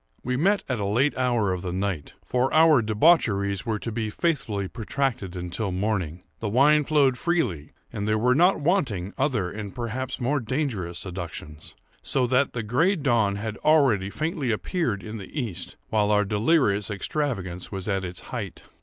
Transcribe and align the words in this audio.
We 0.23 0.35
met 0.35 0.63
at 0.67 0.79
a 0.79 0.85
late 0.85 1.15
hour 1.15 1.53
of 1.53 1.61
the 1.61 1.71
night; 1.71 2.15
for 2.25 2.51
our 2.51 2.81
debaucheries 2.81 3.67
were 3.67 3.77
to 3.77 3.91
be 3.91 4.09
faithfully 4.09 4.67
protracted 4.67 5.35
until 5.35 5.71
morning. 5.71 6.23
The 6.39 6.49
wine 6.49 6.85
flowed 6.85 7.19
freely, 7.19 7.73
and 7.93 8.07
there 8.07 8.17
were 8.17 8.33
not 8.33 8.59
wanting 8.59 9.13
other 9.15 9.51
and 9.51 9.75
perhaps 9.75 10.19
more 10.19 10.39
dangerous 10.39 10.97
seductions; 10.97 11.75
so 12.01 12.25
that 12.25 12.53
the 12.53 12.63
gray 12.63 12.95
dawn 12.95 13.35
had 13.35 13.57
already 13.57 14.09
faintly 14.09 14.49
appeared 14.49 15.03
in 15.03 15.19
the 15.19 15.39
east, 15.39 15.77
while 15.89 16.09
our 16.09 16.25
delirious 16.25 16.89
extravagance 16.89 17.71
was 17.71 17.87
at 17.87 18.03
its 18.03 18.21
height. 18.33 18.63